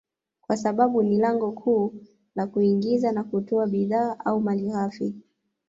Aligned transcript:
kwa 0.41 0.57
sababu 0.57 1.03
ni 1.03 1.17
lango 1.17 1.51
kuu 1.51 1.93
la 2.35 2.47
kuingiza 2.47 3.11
na 3.11 3.23
kutoa 3.23 3.67
bidhaa 3.67 4.17
au 4.25 4.41
malighafi 4.41 5.15